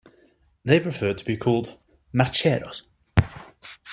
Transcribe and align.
They 0.65 0.79
prefer 0.79 1.13
to 1.13 1.23
be 1.23 1.37
called 1.37 1.77
"mercheros". 2.11 2.81